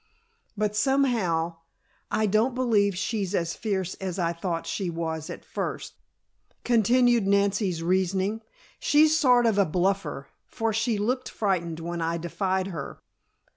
[0.57, 1.57] "But somehow
[2.09, 5.93] I don't believe she's as fierce as I thought she was at first,"
[6.63, 8.41] continued Nancy's reasoning.
[8.79, 12.97] "She's sort of a bluffer, for she looked frightened when I defied her."